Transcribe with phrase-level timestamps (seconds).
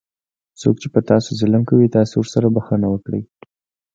[0.61, 3.21] څوک چې په تاسو ظلم کوي تاسې ورته بښنه وکړئ.